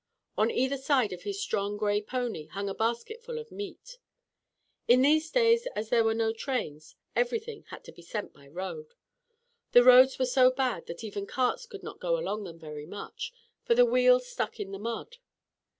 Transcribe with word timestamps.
On 0.35 0.49
either 0.49 0.77
side 0.77 1.13
of 1.13 1.21
his 1.21 1.39
strong 1.39 1.77
gray 1.77 2.01
pony 2.01 2.47
hung 2.47 2.67
a 2.67 2.73
basket 2.73 3.21
full 3.21 3.37
of 3.37 3.51
meat. 3.51 3.99
In 4.87 5.03
these 5.03 5.29
days 5.29 5.67
as 5.75 5.89
there 5.89 6.03
were 6.03 6.15
no 6.15 6.33
trains, 6.33 6.95
everything 7.15 7.65
had 7.69 7.83
to 7.83 7.91
be 7.91 8.01
sent 8.01 8.33
by 8.33 8.47
road. 8.47 8.95
The 9.73 9.83
roads 9.83 10.17
were 10.17 10.25
so 10.25 10.49
bad 10.49 10.87
that 10.87 11.03
even 11.03 11.27
carts 11.27 11.67
could 11.67 11.83
not 11.83 11.99
go 11.99 12.17
along 12.17 12.45
them 12.45 12.57
very 12.57 12.87
much, 12.87 13.31
for 13.63 13.75
the 13.75 13.85
wheels 13.85 14.25
stuck 14.25 14.59
in 14.59 14.71
the 14.71 14.79
mud. 14.79 15.17